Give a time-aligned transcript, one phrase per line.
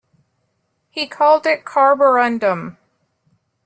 [0.89, 2.77] He called it carborundum.